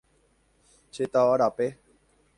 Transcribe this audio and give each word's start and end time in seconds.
Che 0.95 1.09
táva 1.17 1.37
rape. 1.43 1.69